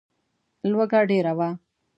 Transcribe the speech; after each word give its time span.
لوږه 0.71 1.01
ډېره 1.09 1.31
وه. 1.37 1.49